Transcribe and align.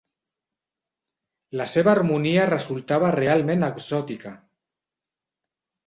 La 1.61 1.67
seva 1.75 1.93
harmonia 1.95 2.47
resultava 2.53 3.13
realment 3.19 3.71
exòtica. 3.71 4.37